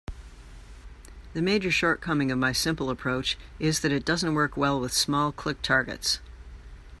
The 1.35 1.43
major 1.43 1.69
shortcoming 1.69 2.31
of 2.31 2.39
my 2.39 2.53
simple 2.53 2.89
approach 2.89 3.37
is 3.59 3.81
that 3.81 3.91
it 3.91 4.03
doesn't 4.03 4.33
work 4.33 4.57
well 4.57 4.79
with 4.81 4.93
small 4.93 5.31
click 5.31 5.61
targets. 5.61 6.19